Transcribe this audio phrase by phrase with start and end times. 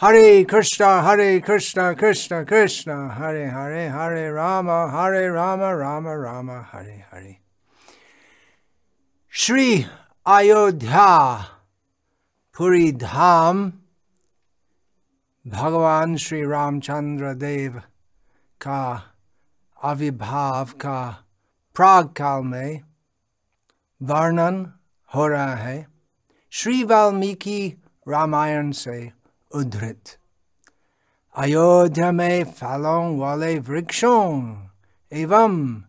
[0.00, 7.04] Hare Krishna, Hare Krishna, Krishna Krishna, Hare Hare, Hare Rama, Hare Rama, Rama Rama, Hare
[7.10, 7.40] Hare.
[9.28, 9.86] Shri
[10.24, 11.46] Ayodhya
[12.52, 13.72] Puri Dham
[15.46, 17.78] भगवान श्री रामचंद्र देव
[18.60, 19.02] का
[19.84, 21.26] आविर्भाव का
[21.76, 22.80] प्राग काल में
[24.00, 24.64] वर्णन
[25.14, 25.86] हो रहा है
[26.52, 27.60] श्री वाल्मीकि
[28.08, 29.17] रामायण से
[29.54, 30.02] उद्धृत।
[31.36, 34.54] अयोध्या में फलों वाले वृक्षों
[35.12, 35.82] एवं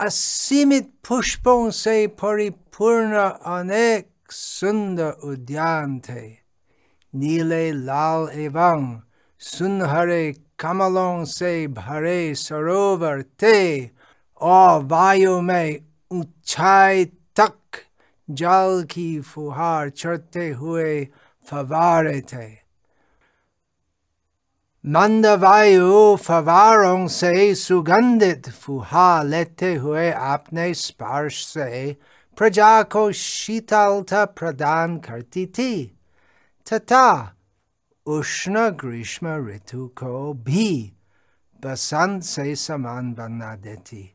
[0.00, 6.44] असीमित पुष्पों से परिपूर्ण अनेक सुंदर उद्यान थे।
[7.14, 9.00] नीले, लाल एवं
[9.38, 13.90] सुनहरे कमलों से भरे सरोवर थे
[14.40, 17.58] और वायु में ऊंचाई तक
[18.30, 21.08] जल की फुहार चढ़ते हुए
[26.16, 31.96] फवारों से सुगंधित फुहार लेते हुए अपने स्पर्श से
[32.38, 35.98] प्रजा को शीतलता प्रदान करती थी
[36.66, 37.36] तथा
[38.06, 40.92] उष्ण ग्रीष्म ऋतु को भी
[41.64, 44.10] बसंत से समान बना देती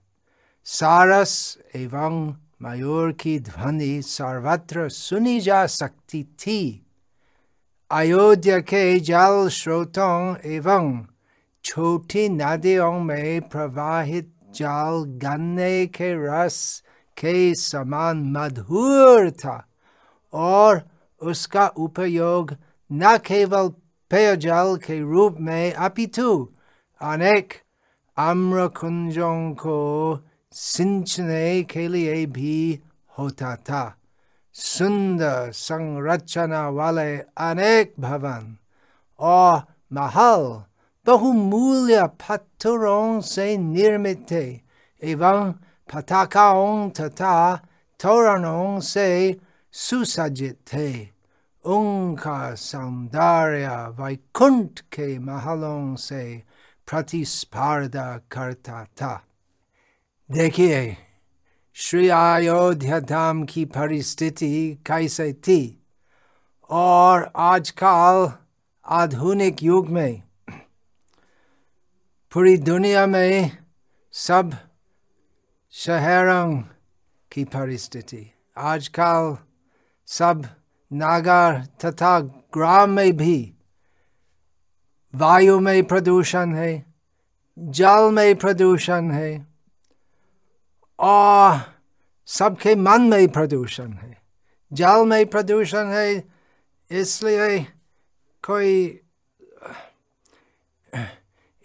[0.65, 5.67] सारस एवं मयूर की ध्वनि सर्वत्र सुनी जा
[6.33, 6.85] थी
[7.91, 11.05] अयोध्या के जल स्रोतों एवं
[11.63, 16.83] छोटी नदियों में प्रवाहित जल गन्ने के रस
[17.17, 19.67] के समान मधुर था
[20.33, 20.81] और
[21.21, 22.55] उसका उपयोग
[22.91, 23.69] न केवल
[24.11, 26.53] पेयजल के रूप में, अपितु
[27.01, 27.53] अनेक
[28.17, 30.19] आम्र कुंजों को
[30.51, 32.79] सिंचने के लिए भी
[33.19, 33.98] होता था।
[34.61, 38.57] सुंदर संरचना वाले अनेक भवन
[39.19, 40.63] और महल
[41.07, 44.61] बहुमूल्य पत्थरों से निर्मित थे
[45.03, 45.51] एवं
[45.93, 47.55] पताकाओं तथा
[47.99, 49.39] तोरणों से
[49.71, 51.07] सुसज्जित थे।
[51.65, 53.67] उनका सौंदर्य
[54.01, 56.43] वैकुंठ के महलों से
[56.89, 59.23] प्रतिस्पर्धा करता था।
[60.31, 60.97] देखिए
[61.77, 65.61] श्री अयोध्या धाम की परिस्थिति कैसे थी
[66.69, 68.31] और आजकल
[68.85, 70.21] आधुनिक युग में
[72.31, 73.51] पूरी दुनिया में
[74.13, 74.51] सब
[75.73, 76.61] शहरों
[77.31, 78.25] की परिस्थिति
[78.57, 79.35] आजकल
[80.07, 80.45] सब
[80.91, 82.19] नागर तथा
[82.53, 83.53] ग्राम में भी
[85.13, 86.73] वायु में प्रदूषण है
[87.57, 89.48] जल में प्रदूषण है
[90.99, 91.59] और
[92.27, 94.17] सबके मन में प्रदूषण है
[94.71, 96.07] जल में प्रदूषण है
[96.91, 97.59] इसलिए
[98.43, 98.99] कोई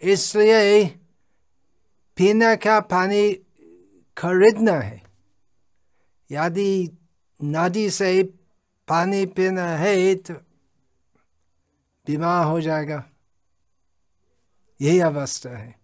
[0.01, 0.85] इसलिए
[2.17, 3.31] पीने का पानी
[4.17, 5.01] खरीदना है
[6.29, 6.71] यदि
[7.39, 8.11] नदी से
[8.87, 10.33] पानी पीना है तो
[12.07, 13.03] बीमार हो जाएगा
[14.79, 15.75] यही अवस्था है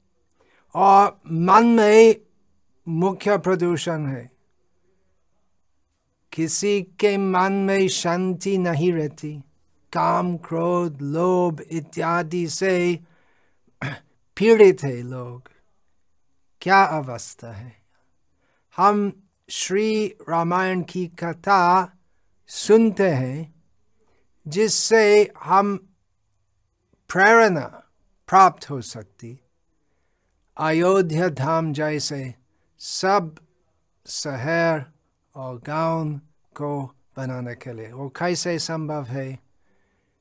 [0.75, 2.15] और मन में
[2.87, 4.31] मुख्य प्रदूषण है।
[6.31, 9.43] किसी के मन में शांति नहीं रहती।
[9.93, 12.99] काम, क्रोध, लोभ इत्यादि से
[14.37, 15.51] पीड़ित है लोग।
[16.61, 17.81] क्या अवस्था है?
[18.77, 21.93] हम श्री रामायण की कथा
[22.47, 23.63] सुनते हैं,
[24.47, 25.77] जिससे हम
[27.09, 27.83] प्रेरणा
[28.27, 29.39] प्राप्त हो सकती।
[30.57, 32.40] अयोध्या धाम जैसे
[32.81, 33.35] सब
[34.05, 34.83] शहर
[35.35, 36.09] और गाँव
[36.55, 36.81] को
[37.17, 39.27] बनाने के लिए वो कैसे संभव है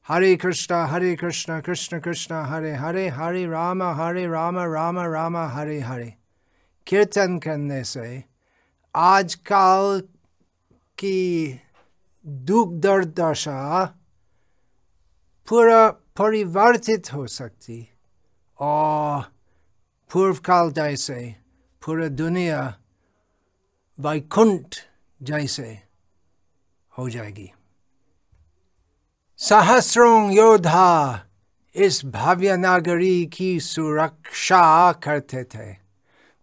[0.09, 5.81] हरे कृष्णा हरे कृष्णा कृष्ण कृष्ण हरे हरे हरे राम हरे राम राम राम हरे
[5.81, 6.13] हरे
[6.87, 8.23] कीर्तन करने से
[8.95, 10.03] आजकल
[10.99, 11.61] की
[12.27, 13.85] दुख दुर्दशा
[15.49, 17.89] पूरा परिवर्तित हो सकती
[18.59, 19.23] और
[20.11, 21.40] पूर्व काल जैसे
[21.87, 22.79] पूरा दुनिया
[24.01, 24.77] वैकुंठ
[25.23, 25.83] जैसे
[26.99, 27.53] हो जाएगी।
[29.37, 31.27] सहस्रों योद्धा
[31.75, 35.77] इस भव्य नागरी की सुरक्षा करते थे।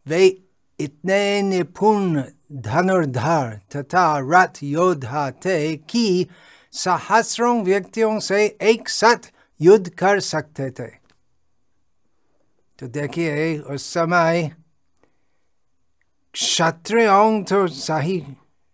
[0.07, 0.43] वे
[0.79, 2.23] इतने निपुण
[2.53, 6.27] धनुर्धर तथा रथ योद्धा थे कि
[6.71, 9.31] सहस्रों व्यक्तियों से एक साथ
[9.61, 10.87] युद्ध कर सकते थे।
[12.79, 14.51] तो देखिए, उस समय
[16.33, 18.19] क्षत्रियों तो सही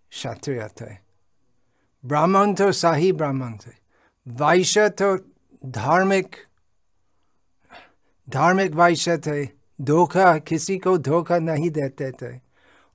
[0.09, 0.97] क्षत्रिय थे।
[2.05, 3.71] ब्राह्मण तो सही ब्राह्मण थे।
[4.27, 5.17] वैश्य तो
[5.65, 6.35] धार्मिक
[8.29, 9.49] धार्मिक वैश्य थे।
[9.81, 12.39] धोखा किसी को धोखा नहीं देते थे।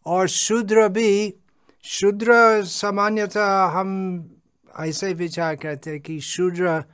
[0.06, 1.34] और शूद्र भी,
[1.82, 2.28] शूद्र
[2.64, 4.24] सामान्यतः हम
[4.80, 6.84] ऐसे विचार करते कि शूद्र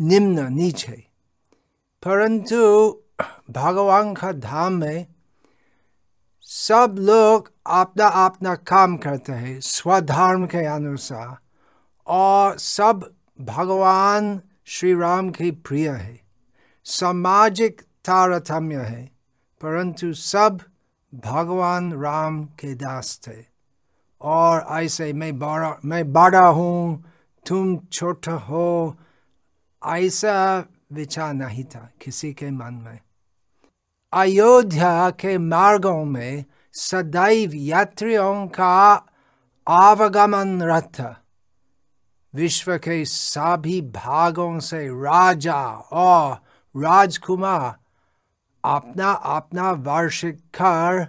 [0.00, 1.06] निम्न, नीचे।
[2.02, 2.90] परंतु
[3.50, 5.06] भगवान का धाम में
[6.52, 11.36] सब लोग अपना अपना काम करते हैं, स्वधर्म के अनुसार।
[12.06, 13.10] और सब
[13.40, 16.20] भगवान श्री राम के प्रिय है।
[16.84, 19.04] सामाजिक तारतम्य है,
[19.60, 20.60] परंतु सब
[21.14, 23.44] भगवान राम के दास थे।
[24.20, 27.04] और ऐसे मैं बड़ा मैं बड़ा हूँ,
[27.46, 28.96] तुम छोटा हो,
[29.86, 32.98] ऐसा विचार नहीं था किसी के मन में।
[34.12, 39.06] अयोध्या के मार्गों में सदैव यात्रियों का
[39.68, 41.16] आवागमन रहता
[42.34, 45.62] विश्व के सभी भागों से राजा
[45.92, 46.32] और
[46.82, 47.74] राजकुमार
[48.64, 51.06] अपना अपना वार्षिक कर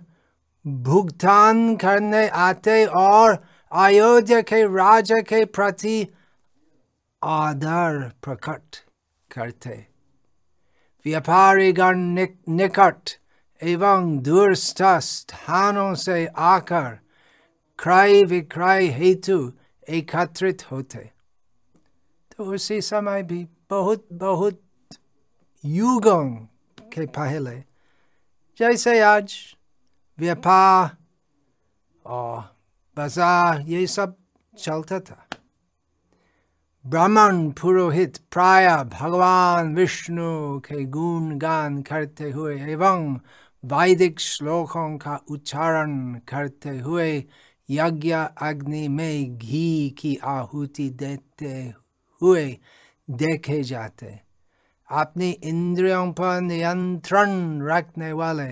[0.68, 6.08] भुगतान करने आते और अयोध्या के राजा के प्रति
[7.24, 8.76] आदर प्रकट
[9.36, 9.91] करते।
[11.06, 12.00] व्यापारीगण
[12.50, 13.10] निकट
[13.60, 16.90] एवं दूरस्थ स्थानों से आकर
[17.80, 19.38] क्रय विक्रय हेतु
[19.88, 21.10] एकत्रित होते
[22.32, 24.62] तो उसी समय भी बहुत बहुत
[25.64, 26.26] युगों
[26.94, 27.56] के पहले
[28.60, 29.36] जैसे आज
[30.18, 30.90] व्यापार
[32.06, 32.40] और
[32.98, 34.16] बाज़ार ये सब
[34.54, 35.26] चलता था
[36.86, 43.14] ब्राह्मण पुरोहित प्राय भगवान विष्णु के गुण गान करते हुए एवं
[43.64, 45.94] वैदिक श्लोकों का उच्चारण
[46.28, 47.12] करते हुए
[47.70, 51.54] यज्ञ अग्नि में घी की आहुति देते
[52.22, 52.46] हुए
[53.08, 54.20] देखे जाते
[54.90, 58.50] अपनी इंद्रियों पर नियंत्रण रखने वाले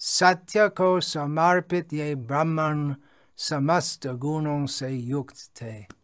[0.00, 2.94] सत्य को समर्पित ये ब्राह्मण
[3.38, 6.01] समस्त गुणों से युक्त थे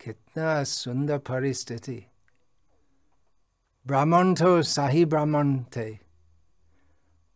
[0.00, 2.02] कितना सुंदर परिस्थिति।
[3.86, 5.90] ब्राह्मण तो सही ब्राह्मण थे,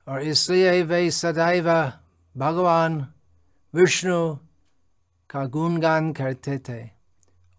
[0.07, 1.69] और इसलिए वे सदैव
[2.35, 3.07] भगवान,
[3.75, 4.37] विष्णु
[5.31, 6.83] का गुणगान करते थे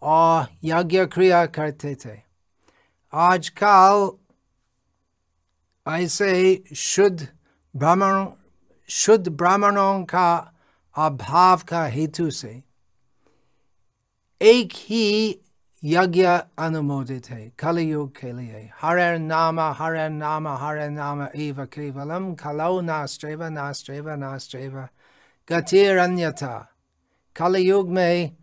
[0.02, 2.18] और यज्ञ क्रिया करते थे।
[3.14, 4.10] आजकल
[5.86, 7.28] ऐसे ही शुद्ध
[7.74, 8.26] ब्राह्मण,
[8.90, 10.54] शुद्ध ब्राह्मणों का
[10.96, 12.62] अभाव का हेतु से
[14.46, 15.06] एक ही
[15.84, 16.26] यज्ञ
[16.60, 23.44] अनुमोदित है कलयुग के लिए हर नाम हर नाम हर नाम एव केवलम कलौ नास्त्रैव
[23.58, 24.78] नास्त्रैव नास्त्रैव
[25.48, 26.58] गतिरन्यथा
[27.36, 28.36] कलयुग में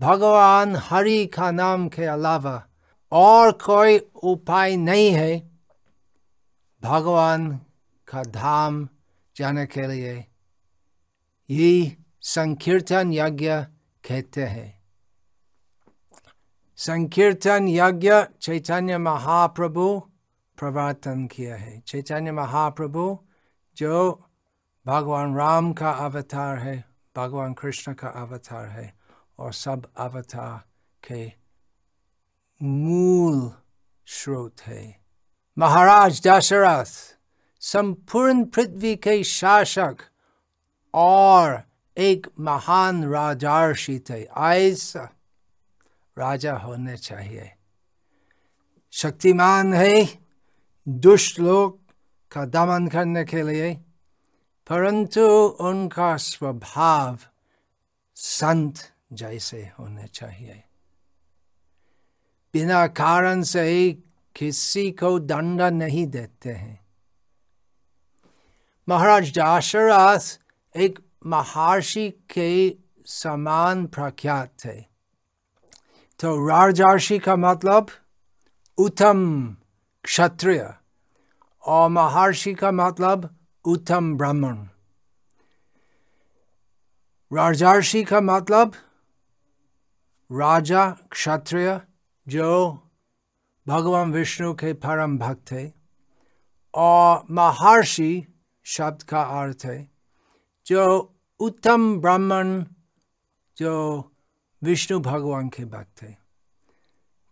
[0.00, 2.56] भगवान हरि का नाम के अलावा
[3.12, 3.98] और कोई
[4.32, 5.38] उपाय नहीं है
[6.82, 7.48] भगवान
[8.08, 8.88] का धाम
[9.36, 10.24] जाने के लिए
[11.48, 11.96] ये
[12.34, 13.50] संकीर्तन यज्ञ
[14.04, 14.79] कहते हैं
[16.80, 18.12] संकीर्तन यज्ञ
[18.42, 19.86] चैतन्य महाप्रभु
[20.58, 23.02] प्रवर्तन किया है चैतन्य महाप्रभु
[23.76, 23.98] जो
[24.86, 26.76] भगवान राम का अवतार है
[27.16, 28.92] भगवान कृष्ण का अवतार है
[29.38, 30.56] और सब अवतार
[31.02, 31.24] के
[32.60, 33.52] मूल
[34.06, 34.82] स्रोत है
[35.56, 36.96] महाराज दशरथ
[37.62, 40.08] संपूर्ण पृथ्वी के शासक
[40.94, 41.62] और
[41.96, 45.08] एक महान राजर्षि थे ऐसा
[46.20, 47.50] राजा होने चाहिए।
[48.92, 50.18] शक्तिमान है
[50.88, 51.78] दुष्ट लोग
[52.32, 53.74] का दमन करने के लिए,
[54.66, 55.26] परंतु
[55.60, 57.18] उनका स्वभाव
[58.16, 58.74] संत
[59.12, 60.62] जैसे होने चाहिए।
[62.54, 63.92] बिना कारण से ही
[64.36, 66.78] किसी को दंड नहीं देते हैं।
[68.88, 70.38] महाराज दाशरथ
[70.76, 74.89] एक महर्षि के समान प्रख्यात थे।
[76.20, 77.86] तो राजर्षि का मतलब
[78.78, 79.20] उत्तम
[80.04, 80.74] क्षत्रिय
[81.64, 84.56] और महर्षि का मतलब उत्तम ब्राह्मण।
[87.32, 88.72] राजर्षि का मतलब
[90.30, 91.80] राजा क्षत्रिय
[92.26, 92.50] जो
[93.66, 95.72] भगवान विष्णु के परम भक्त थे
[96.74, 98.12] और महर्षि
[98.64, 99.90] शब्द का अर्थ है
[100.66, 100.86] जो
[101.40, 102.64] उत्तम ब्राह्मण
[103.56, 103.74] जो
[104.62, 106.14] विष्णु भगवान के भक्त थे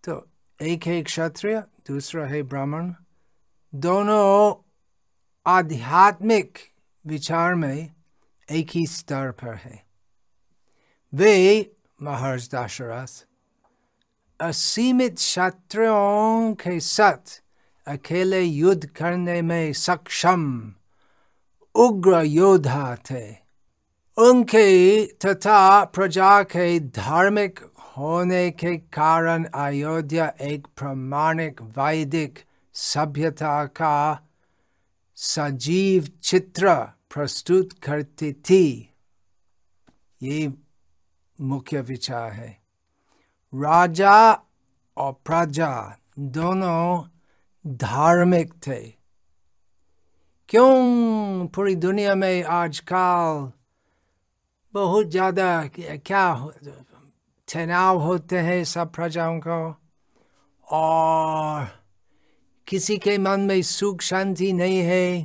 [0.05, 0.27] तो
[0.61, 2.93] एक है क्षत्रिय दूसरा है ब्राह्मण
[3.73, 4.55] दोनों
[5.47, 6.59] आध्यात्मिक
[7.05, 7.91] विचार में
[8.49, 9.83] एक ही स्तर पर है
[11.13, 11.35] वे
[12.03, 13.25] महर्ष दशरथ
[14.41, 17.43] असीमित छात्रों के साथ
[17.87, 20.73] अकेले युद्ध करने में सक्षम
[21.75, 23.48] उग्र योद्धा थे
[24.19, 27.61] उनके तथा प्रजा के धार्मिक
[27.97, 32.39] होने के कारण अयोध्या एक प्रमाणिक, वैदिक
[32.73, 34.29] सभ्यता का
[35.17, 38.95] सजीव चित्र प्रस्तुत करती थी।
[40.23, 40.53] ये
[41.41, 42.59] मुख्य विचार है।
[43.55, 44.33] राजा
[44.97, 47.03] और प्रजा दोनों
[47.67, 48.93] धार्मिक थे।
[50.49, 53.53] क्यों पूरी दुनिया में आजकल
[54.79, 56.25] बहुत ज़्यादा क्या
[57.49, 59.59] तनाव होते हैं सब प्रजाओं को।
[60.69, 61.67] और
[62.67, 65.23] किसी के मन में सुख शांति नहीं है।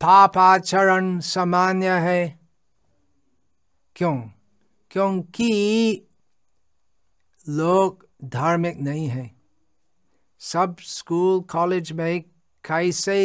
[0.00, 2.22] पाप आचरण सामान्य है।
[3.96, 4.16] क्यों?
[4.90, 5.50] क्योंकि
[7.46, 9.30] लोग धार्मिक नहीं है।
[10.40, 12.20] सब स्कूल, कॉलेज में
[12.64, 13.16] कैसे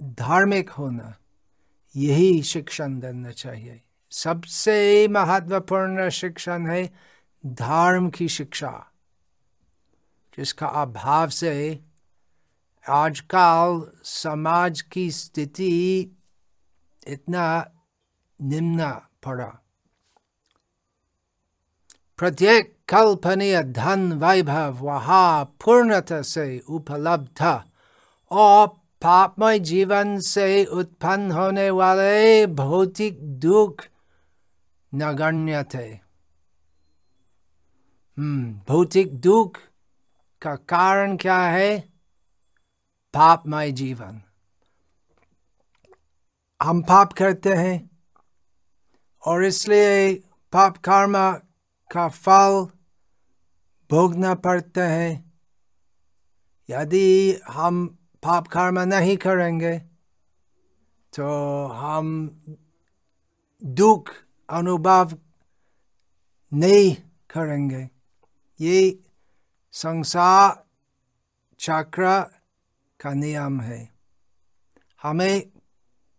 [0.00, 1.14] धार्मिक होना,
[1.94, 3.80] यही शिक्षण देना चाहिए।
[4.14, 6.84] सबसे महत्वपूर्ण शिक्षण है
[7.44, 8.70] धर्म की शिक्षा,
[10.38, 11.54] जिसका अभाव से
[12.88, 15.72] आजकल समाज की स्थिति
[17.06, 17.46] इतना
[18.40, 18.90] निम्न
[19.24, 19.50] पड़ा।
[22.18, 27.42] प्रत्येक कल्पनीय धन वैभव वहाँ पूर्णता से उपलब्ध
[28.30, 28.66] और
[29.02, 33.84] पापमय जीवन से उत्पन्न होने वाले भौतिक दुख
[34.94, 35.86] नगण्य थे
[38.18, 39.56] हम्म भौतिक दुख
[40.42, 41.80] का कारण क्या है?
[43.14, 44.20] पापमय जीवन।
[46.60, 47.90] हम पाप करते हैं
[49.22, 50.14] और इसलिए
[50.52, 51.14] पाप कर्म
[51.90, 52.66] का फल
[53.90, 55.24] भोगना पड़ता है।
[56.68, 57.86] यदि हम
[58.22, 59.78] पाप कर्म नहीं करेंगे
[61.12, 61.26] तो
[61.66, 62.06] हम
[63.62, 64.12] दुख
[64.54, 65.16] अनुभव
[66.52, 66.94] नहीं
[67.30, 67.88] करेंगे
[68.60, 68.98] ये
[69.74, 70.62] संसार
[71.60, 72.20] चक्र
[73.00, 73.80] का नियम है
[75.02, 75.40] हमें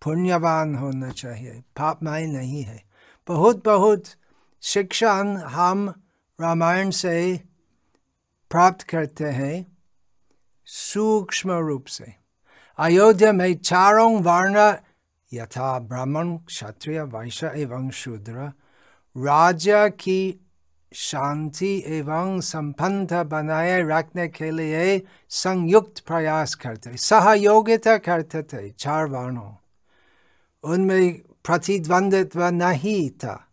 [0.02, 2.82] पुण्यवान होना चाहिए पापमय नहीं है
[3.28, 4.04] बहुत बहुत
[4.64, 5.88] शिक्षण हम
[6.40, 7.16] रामायण से
[8.52, 9.56] प्राप्त करते हैं
[10.68, 12.14] सूक्ष्म रूप से
[12.80, 14.72] अयोध्या में चारों वर्ण
[15.38, 18.34] यथा ब्राह्मण, क्षत्रिय वैश्य एवं शूद्र।
[19.18, 20.42] राज्य की
[20.94, 29.54] शांति एवं संपन्न बनाए रखने के लिए संयुक्त प्रयास करते, सहयोगिता करते थे चार वर्णों
[30.64, 33.48] उनमें प्रतिद्वंदित्व नहीं था।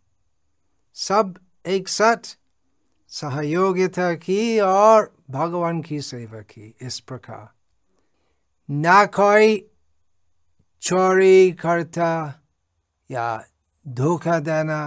[0.93, 1.35] सब
[1.65, 2.37] एक साथ
[3.09, 7.49] सहयोगिता की और भगवान की सेवा की। इस प्रकार।
[8.71, 9.69] ना कोई
[10.83, 12.11] चोरी करता
[13.09, 13.27] या
[13.85, 14.81] धोखा देना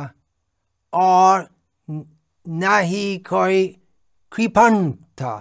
[0.92, 1.48] और
[1.88, 3.66] न ही कोई
[4.32, 5.34] कृपण था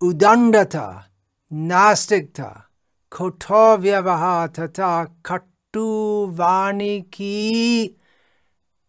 [0.00, 0.88] उदंड था
[1.52, 2.50] नास्तिक था
[3.12, 4.92] कठोर व्यवहार तथा
[5.26, 5.86] खट्टू
[6.36, 7.86] वाणी की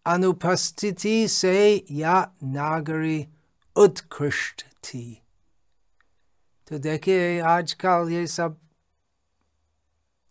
[0.06, 3.26] अनुपस्थिति से या नागरी
[3.76, 5.06] उत्कृष्ट थी
[6.68, 8.58] तो देखिए आजकल ये सब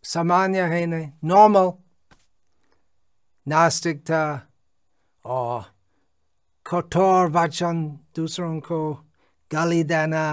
[0.06, 1.72] सामान्य है नहीं नॉर्मल
[3.46, 4.22] नास्तिकता
[5.24, 5.64] और
[6.66, 7.86] कठोर वचन
[8.16, 8.94] दूसरों को
[9.50, 10.24] गाली देना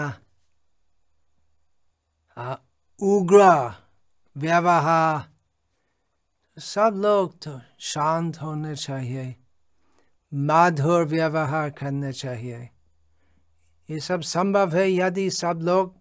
[3.00, 3.44] उग्र
[4.36, 5.24] व्यवहार,
[6.58, 9.36] सब लोग तो शांत होने चाहिए,
[10.32, 12.70] माधुर व्यवहार करना चाहिए।
[13.90, 15.96] ये सब संभव है यदि सब लोग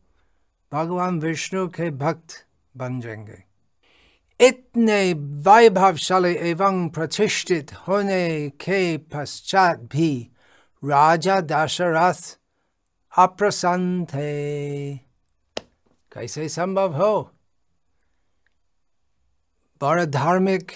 [0.72, 3.42] भगवान विष्णु के भक्त बन जाएँगे।
[4.42, 5.12] इतने
[5.46, 10.10] वैभवशाली एवं प्रतिष्ठित होने के पश्चात भी
[10.82, 12.22] राजा दशरथ
[13.12, 14.96] अप्रसन्न थे
[16.12, 17.14] कैसे संभव हो
[19.80, 20.72] बड़ा धार्मिक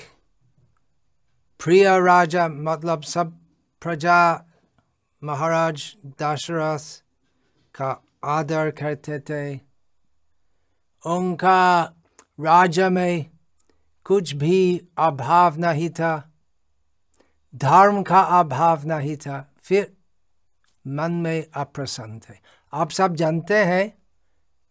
[1.60, 3.36] प्रिय राजा मतलब सब
[3.82, 4.18] प्रजा
[5.22, 5.82] महाराज
[6.22, 6.84] दशरथ
[7.74, 7.90] का
[8.38, 9.44] आदर करते थे
[11.04, 11.62] उनका
[12.40, 13.26] राज्य में
[14.06, 16.32] कुछ भी अभाव नहीं था।
[17.54, 19.96] धर्म का अभाव नहीं था। फिर
[20.86, 22.34] मन में अप्रसन्न थे।
[22.72, 23.98] आप सब जानते हैं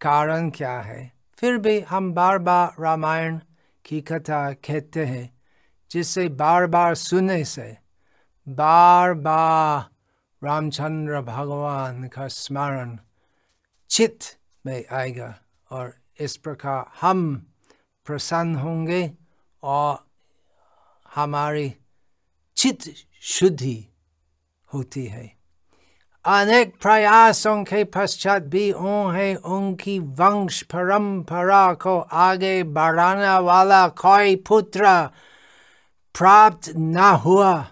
[0.01, 3.39] कारण क्या है। फिर भी हम बार बार रामायण
[3.85, 5.41] की कथा कहते हैं
[5.91, 7.77] जिससे बार बार सुनने से
[8.47, 9.89] बार बार
[10.43, 12.97] रामचंद्र भगवान का स्मरण
[13.89, 14.19] चित
[14.65, 15.39] में आएगा
[15.71, 17.45] और इस प्रकार हम
[18.05, 19.25] प्रसन्न होंगे।
[19.65, 20.05] और
[21.15, 21.75] हमारी
[22.55, 22.79] चित
[23.22, 23.88] शुद्धि
[24.74, 25.36] होती है।
[26.25, 35.07] अनेक प्रयासों के पश्चात भी उन्हें उनकी वंश परंपरा को आगे बढ़ाने वाला कोई पुत्र
[36.17, 37.67] प्राप्त न हुआ।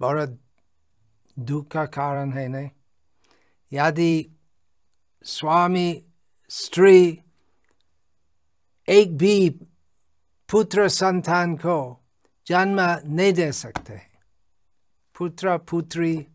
[0.00, 0.26] बड़ा
[1.38, 2.70] दुख का कारण है, नहीं?
[3.72, 4.36] यदि
[5.24, 6.04] स्वामी,
[6.50, 7.22] स्त्री
[8.88, 9.50] एक भी
[10.50, 12.06] पुत्र संतान को
[12.46, 14.00] जन्म नहीं दे सकते।
[15.18, 16.26] पुत्र, पुत्री,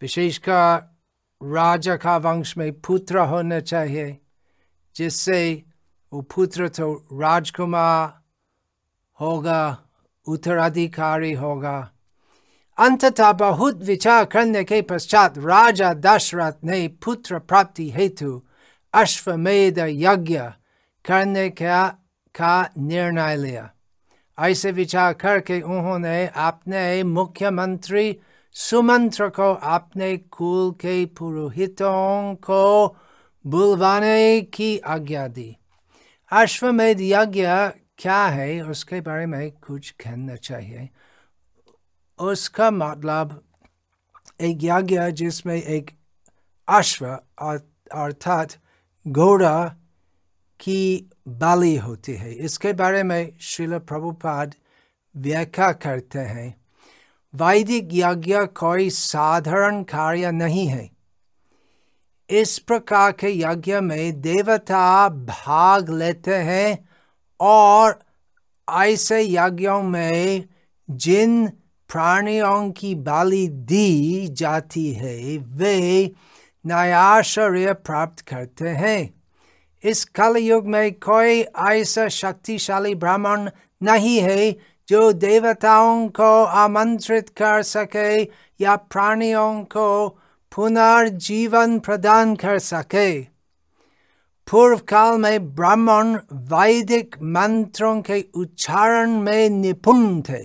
[0.00, 0.98] विशेषकर
[1.42, 4.18] राजा का वंश में पुत्र होना चाहिए,
[4.96, 5.62] जिससे
[6.12, 8.22] वो पुत्र तो राजकुमार
[9.20, 9.78] होगा,
[10.26, 11.90] उत्तराधिकारी होगा।
[12.78, 18.42] अंततः बहुत विचार करने के पश्चात राजा दशरथ ने पुत्र प्राप्ति हेतु
[18.92, 20.42] अश्वमेध यज्ञ
[21.04, 21.86] करने का,
[22.34, 23.70] का निर्णय लिया
[24.38, 28.16] ऐसे विचार करके उन्होंने अपने मुख्यमंत्री
[28.52, 32.96] सुमंत्र को अपने कुल के पुरोहितों को
[33.44, 35.56] बुलवाने की आज्ञा दी
[36.32, 37.46] अश्वमेध यज्ञ
[37.98, 40.88] क्या है उसके बारे में कुछ कहना चाहिए
[42.18, 43.40] उसका मतलब
[44.40, 45.90] एक यज्ञ जिसमें एक
[46.68, 48.56] अश्व अर्थात
[49.06, 49.56] घोड़ा
[50.64, 54.54] की बाली होती है इसके बारे में श्रील प्रभुपाद
[55.14, 56.54] व्याख्या करते हैं
[57.34, 60.88] वैदिक यज्ञ कोई साधारण कार्य नहीं है
[62.30, 66.78] इस प्रकार के यज्ञ में देवता भाग लेते हैं
[67.40, 67.98] और
[68.68, 70.44] ऐसे यज्ञों में
[70.88, 71.46] जिन
[71.90, 75.76] प्राणियों की बाली दी जाती है वे
[76.64, 79.23] नया शरीर प्राप्त करते हैं
[79.84, 83.50] इस कलयुग में कोई ऐसा शक्तिशाली ब्राह्मण
[83.82, 84.56] नहीं है
[84.88, 88.22] जो देवताओं को आमंत्रित कर सके
[88.60, 90.08] या प्राणियों को
[90.52, 93.20] पुनर्जीवन प्रदान कर सके।
[94.46, 100.42] पूर्व काल में ब्राह्मण वैदिक मंत्रों के उच्चारण में निपुण थे।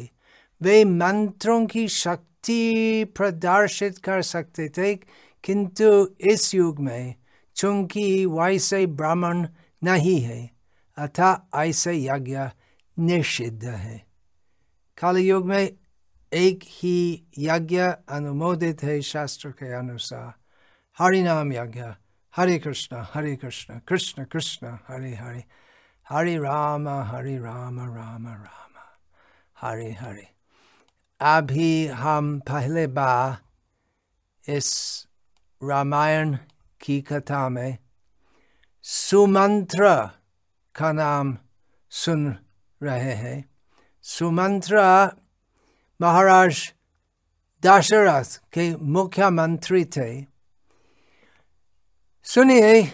[0.62, 4.96] वे मंत्रों की शक्ति प्रदर्शित कर सकते थे,
[5.44, 7.16] किंतु इस युग में
[7.60, 9.48] चूँकि वैसे ब्राह्मण
[9.84, 10.50] नहीं है
[10.98, 12.40] अतः ऐसे यज्ञ
[13.00, 13.98] निषिद्ध है।
[14.98, 15.74] काली युग में
[16.34, 20.34] एक ही यज्ञ अनुमोदित है शास्त्र के अनुसार।
[21.00, 21.84] हरिनाम यज्ञ,
[22.36, 25.44] हरे कृष्ण हरे कृष्ण कृष्ण कृष्ण, हरे हरे।
[26.10, 28.76] हरे राम हरे राम राम राम,
[29.62, 30.28] हरे हरे।
[31.22, 33.38] अभी हम पहले बार
[34.48, 35.08] इस
[35.64, 36.38] रामायण
[36.88, 37.78] कथा में
[38.84, 39.96] सुमंत्र
[40.76, 41.38] का नाम
[41.92, 42.38] सुन
[42.84, 43.50] रहे हैं
[44.04, 44.78] सुमंत्र
[46.02, 46.74] महाराज
[47.66, 50.26] दशरथ के मुख्यमंत्री थे
[52.24, 52.92] सुनिए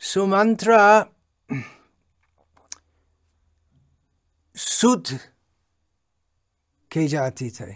[0.00, 0.78] सुमंत्र
[4.56, 5.08] सुत
[6.90, 7.72] के जाति थे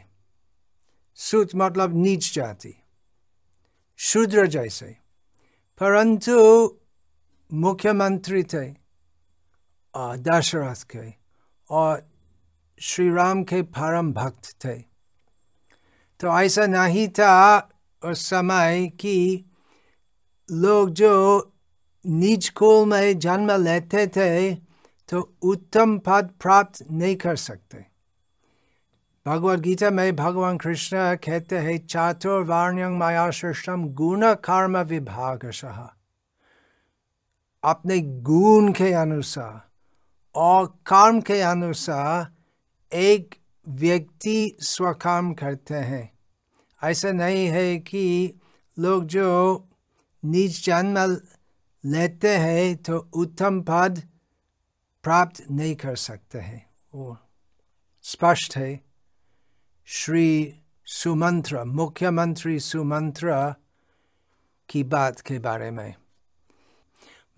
[1.16, 2.81] सुत मतलब नीच जाति
[4.02, 4.86] शूद्र जैसे
[5.80, 6.36] परंतु
[7.50, 8.66] मुख्यमंत्री थे
[10.18, 11.12] दशरथ के
[11.70, 12.02] और
[12.80, 14.74] श्री राम के परम भक्त थे
[16.20, 17.34] तो ऐसा नहीं था
[18.02, 19.44] उस समय कि
[20.48, 21.14] लोग जो
[22.06, 24.54] निज कुल में जन्म लेते थे
[25.08, 27.91] तो उत्तम पद प्राप्त नहीं कर सकते
[29.26, 35.50] भगवद गीता में भगवान कृष्ण कहते हैं चातुर्वाण्यं माया श्रेष्ठम गुण कर्म विभाग
[37.62, 39.60] अपने गुण के अनुसार
[40.34, 43.34] और कर्म के अनुसार एक
[43.68, 46.12] व्यक्ति स्वकर्म करते हैं
[46.84, 48.34] ऐसा नहीं है कि
[48.78, 49.68] लोग जो
[50.24, 50.98] निज जन्म
[51.86, 54.02] लेते हैं तो उत्तम पद
[55.04, 57.16] प्राप्त नहीं कर सकते हैं वो
[58.02, 58.91] स्पष्ट है
[59.88, 63.32] श्री सुमंत्र मुख्यमंत्री सुमंत्र
[64.68, 65.94] की बात के बारे में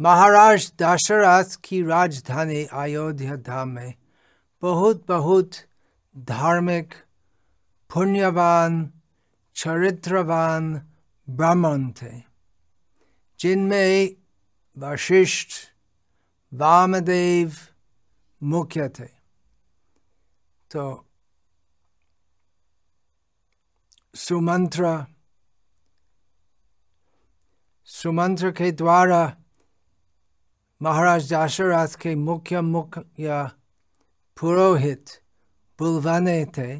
[0.00, 3.94] महाराज दशरथ की राजधानी अयोध्या धाम में
[4.62, 5.56] बहुत बहुत
[6.14, 6.94] धार्मिक
[7.90, 8.90] पुण्यवान
[9.56, 10.74] चरित्रवान
[11.28, 12.12] ब्राह्मण थे
[13.40, 14.16] जिनमें
[14.76, 15.52] वशिष्ठ
[16.52, 17.56] वामदेव
[18.40, 19.08] मुख्य थे
[20.70, 20.86] तो
[24.14, 24.84] सुमंत्र
[27.88, 29.22] सुमंत्र के द्वारा
[30.80, 33.42] महाराज दाशरथ के मुख्य मुख्य
[34.38, 35.10] पुरोहित
[35.78, 36.70] बुलवाने थे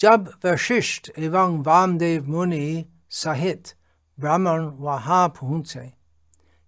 [0.00, 2.84] जब वशिष्ठ एवं वामदेव मुनि
[3.22, 3.74] सहित
[4.18, 5.90] ब्राह्मण वहाँ पहुँचे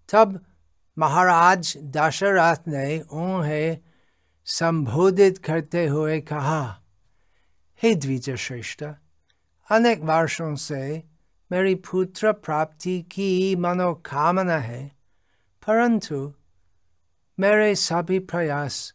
[0.09, 0.41] तब
[0.97, 3.79] महाराज दशरथ ने उन्हें
[4.47, 6.61] संबोधित करते हुए कहा
[7.85, 8.85] द्विज श्रेष्ठ
[9.71, 11.03] अनेक वर्षों से
[11.53, 14.93] मेरी पुत्र प्राप्ति की मनोकामना है
[15.67, 16.35] परंतु
[17.41, 18.95] मेरे सभी प्रयास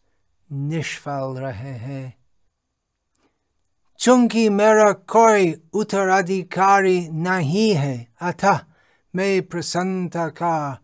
[0.51, 2.13] निष्फल रहे हैं
[3.97, 8.59] चूँकि मेरा कोई उत्तराधिकारी नहीं है अतः
[9.15, 10.81] मैं प्रसन्नता का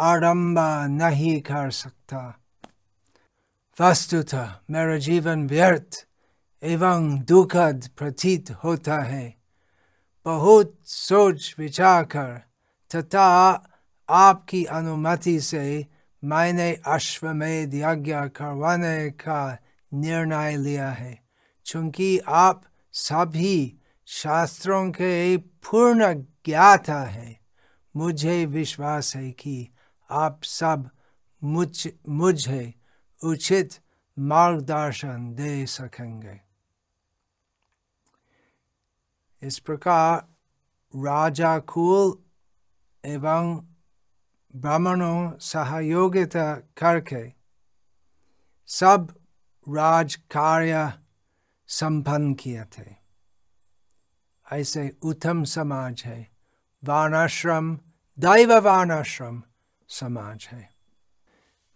[0.00, 0.58] आरंभ
[0.90, 2.40] नहीं कर सकता
[3.80, 6.07] वस्तुतः मेरा जीवन व्यर्थ
[6.62, 9.34] एवं दुखद प्रतीत होता है।
[10.24, 12.40] बहुत सोच विचार कर
[12.90, 13.26] तथा
[14.08, 15.86] आपकी अनुमति से
[16.24, 19.58] मैंने अश्वमेध यज्ञ करवाने का
[19.94, 21.18] निर्णय लिया है।
[21.66, 23.74] चूँकि आप सभी
[24.06, 27.40] शास्त्रों के पूर्ण ज्ञाता है,
[27.96, 29.68] मुझे विश्वास है कि
[30.10, 30.90] आप सब
[31.44, 32.74] मुझ, मुझे
[33.24, 33.74] उचित
[34.18, 36.47] मार्गदर्शन दे सकेंगे।
[39.42, 40.16] इस प्रकार
[40.96, 42.18] राजा कुल
[43.04, 43.66] एवं
[44.56, 47.32] ब्राह्मणों सहयोगिता करके
[48.66, 49.14] सब
[49.68, 50.92] राज कार्य
[51.66, 52.96] संपन्न किए थे।
[54.52, 56.28] ऐसे उत्तम समाज है।
[56.84, 57.76] वानाश्रम,
[58.18, 59.42] दैव वानाश्रम
[59.88, 60.70] समाज है।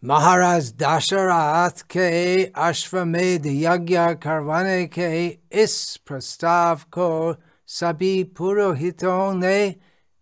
[0.05, 7.37] महाराज दशरथ के अश्वमेध यज्ञ करवाने के इस प्रस्ताव को
[7.73, 9.59] सभी पुरोहितों ने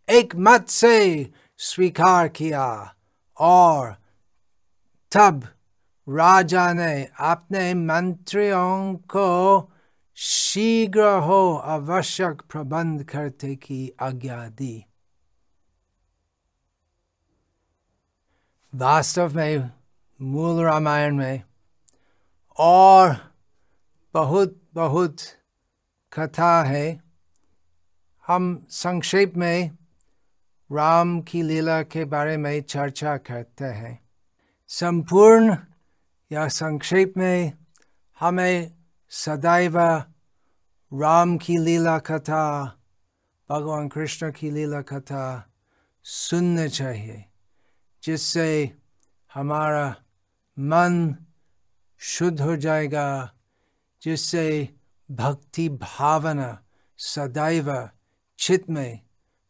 [0.08, 0.98] एक मत से
[1.60, 2.66] स्वीकार किया
[3.36, 3.90] और
[5.12, 5.42] तब
[6.08, 9.26] राजा ने अपने मंत्रियों को
[10.18, 14.72] शीघ्र हो आवश्यक प्रबंध करते की आज्ञा दी
[18.72, 19.70] वास्तव में
[20.20, 21.42] मूल रामायण में
[22.58, 23.16] और
[24.14, 25.16] बहुत बहुत
[26.12, 27.09] कथा है
[28.30, 29.70] हम संक्षेप में
[30.72, 34.08] राम की लीला के बारे में चर्चा करते हैं।
[34.68, 35.56] संपूर्ण
[36.32, 37.52] या संक्षेप में
[38.20, 38.72] हमें
[39.10, 39.78] सदैव
[40.92, 42.76] राम की लीला कथा,
[43.50, 45.52] भगवान कृष्ण की लीला कथा
[46.04, 47.24] सुनने चाहिए,
[48.02, 48.76] जिससे
[49.34, 49.96] हमारा
[50.58, 51.16] मन
[51.98, 53.32] शुद्ध हो जाएगा,
[54.02, 54.68] जिससे
[55.10, 56.62] भक्ति भावना
[56.98, 57.88] सदैव
[58.40, 59.00] चित में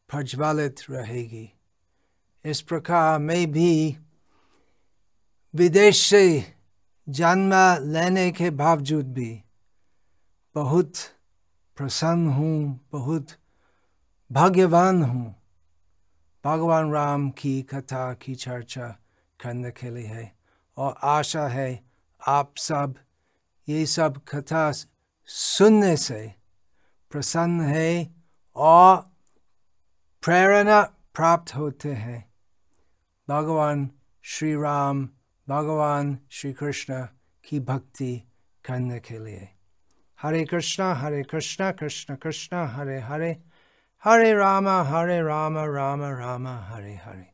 [0.08, 1.52] प्रज्वलित रहेगी।
[2.44, 3.96] इस प्रकार मैं भी
[5.54, 6.54] विदेश से
[7.08, 7.54] जन्म
[7.92, 9.42] लेने के बावजूद भी
[10.54, 10.92] बहुत
[11.76, 13.26] प्रसन्न हूँ, बहुत
[14.32, 15.34] भाग्यवान हूँ।
[16.44, 18.88] भगवान राम की कथा की चर्चा
[19.40, 20.32] करने के लिए है
[20.76, 21.84] और आशा है
[22.28, 22.94] आप सब
[23.68, 24.72] ये सब कथा
[25.26, 26.34] सुनने से
[27.10, 28.19] प्रसन्न है।
[28.56, 28.96] और
[30.22, 30.82] प्रेरणा
[31.14, 32.32] प्राप्त होते हैं
[33.28, 33.90] भगवान
[34.24, 35.08] श्री राम
[35.48, 37.06] भगवान श्री कृष्ण
[37.44, 38.22] की भक्ति
[38.64, 39.48] करने के लिए
[40.22, 43.36] हरे कृष्णा हरे कृष्णा कृष्ण कृष्णा हरे हरे
[44.04, 47.30] हरे रामा हरे रामा रामा रामा हरे Hare.